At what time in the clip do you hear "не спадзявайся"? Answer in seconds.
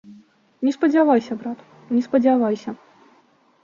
0.67-1.39, 1.93-2.79